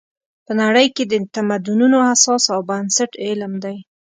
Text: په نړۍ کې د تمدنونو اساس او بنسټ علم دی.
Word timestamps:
په 0.45 0.51
نړۍ 0.61 0.87
کې 0.95 1.03
د 1.07 1.13
تمدنونو 1.35 1.97
اساس 2.13 2.43
او 2.53 2.59
بنسټ 2.69 3.11
علم 3.25 3.53
دی. 3.63 3.77